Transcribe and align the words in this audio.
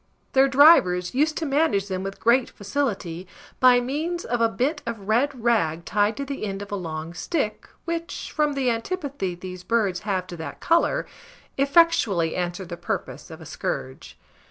Their 0.33 0.47
drivers 0.47 1.13
used 1.13 1.37
to 1.37 1.45
manage 1.45 1.87
them 1.87 2.01
with 2.01 2.19
great 2.19 2.49
facility, 2.49 3.27
by 3.59 3.79
means 3.79 4.25
of 4.25 4.41
a 4.41 4.49
bit 4.49 4.81
of 4.83 5.07
red 5.07 5.43
rag 5.43 5.85
tied 5.85 6.17
to 6.17 6.25
the 6.25 6.43
end 6.43 6.63
of 6.63 6.71
a 6.71 6.75
long 6.75 7.13
stick, 7.13 7.67
which, 7.85 8.31
from 8.35 8.53
the 8.53 8.71
antipathy 8.71 9.35
these 9.35 9.63
birds 9.63 9.99
have 9.99 10.25
to 10.25 10.37
that 10.37 10.59
colour, 10.59 11.05
effectually 11.55 12.35
answered 12.35 12.69
the 12.69 12.77
purpose 12.77 13.29
of 13.29 13.41
a 13.41 13.45
scourge. 13.45 14.17